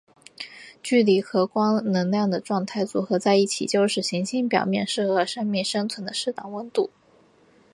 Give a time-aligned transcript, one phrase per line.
[0.81, 6.89] 距离和光能量的状态组合在一起就是行星表面适合生命生存的适当温度。